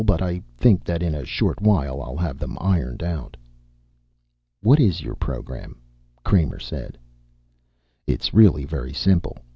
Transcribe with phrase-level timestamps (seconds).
[0.03, 3.37] But I think that in a short while I'll have them ironed out."
[4.63, 5.79] "What is your program?"
[6.25, 6.97] Kramer said.
[8.07, 9.37] "It's really very simple.